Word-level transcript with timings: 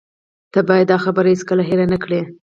ته 0.53 0.59
باید 0.67 0.87
دا 0.91 0.97
خبره 1.05 1.27
هیڅکله 1.33 1.63
هیره 1.69 1.85
نه 1.93 1.97
کړې 2.03 2.21